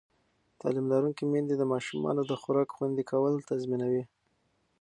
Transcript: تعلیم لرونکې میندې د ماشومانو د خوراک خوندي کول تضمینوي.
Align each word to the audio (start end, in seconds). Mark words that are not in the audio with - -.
تعلیم 0.59 0.85
لرونکې 0.93 1.23
میندې 1.31 1.55
د 1.57 1.63
ماشومانو 1.73 2.21
د 2.25 2.31
خوراک 2.41 2.69
خوندي 2.75 3.03
کول 3.11 3.33
تضمینوي. 3.49 4.03